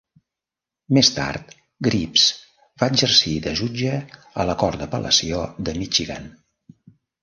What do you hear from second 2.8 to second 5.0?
va exercir de jutge a la Cort